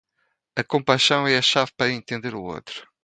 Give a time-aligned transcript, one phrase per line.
[0.55, 2.81] A compaixão é a chave para entender o outro.